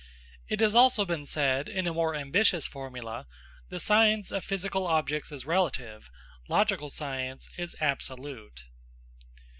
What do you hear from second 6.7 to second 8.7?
science is absolute."